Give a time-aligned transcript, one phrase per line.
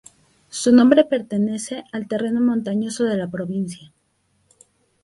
[0.49, 3.93] Su nombre pertenece al terreno montañoso de la provincia.